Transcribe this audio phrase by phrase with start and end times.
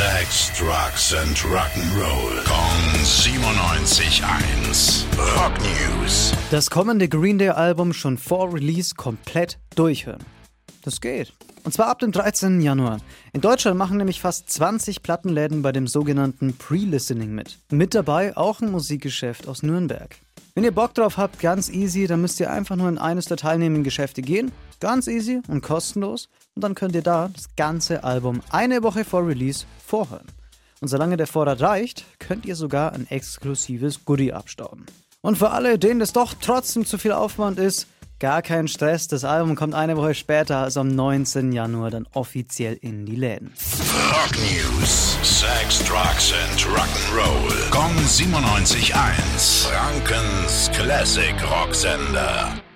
[0.00, 2.42] Sex, Drugs and Rock'n'Roll.
[2.46, 5.04] Kong 97.1.
[5.36, 6.32] Rock News.
[6.50, 10.24] Das kommende Green Day Album schon vor Release komplett durchhören.
[10.84, 11.34] Das geht.
[11.64, 12.62] Und zwar ab dem 13.
[12.62, 13.00] Januar.
[13.34, 17.58] In Deutschland machen nämlich fast 20 Plattenläden bei dem sogenannten Pre-Listening mit.
[17.70, 20.16] Mit dabei auch ein Musikgeschäft aus Nürnberg.
[20.60, 23.38] Wenn ihr Bock drauf habt, ganz easy, dann müsst ihr einfach nur in eines der
[23.38, 24.52] teilnehmenden Geschäfte gehen.
[24.78, 26.28] Ganz easy und kostenlos.
[26.54, 30.26] Und dann könnt ihr da das ganze Album eine Woche vor Release vorhören.
[30.82, 34.84] Und solange der Vorrat reicht, könnt ihr sogar ein exklusives Goodie abstauben.
[35.22, 37.86] Und für alle, denen das doch trotzdem zu viel Aufwand ist,
[38.18, 39.08] gar kein Stress.
[39.08, 41.52] Das Album kommt eine Woche später, also am 19.
[41.52, 43.54] Januar, dann offiziell in die Läden.
[44.12, 45.16] Rock News.
[45.22, 47.70] Sex, Drugs and Rock'n'Roll.
[47.70, 49.59] Kong 97.1.
[50.90, 52.69] Classic Rocksender.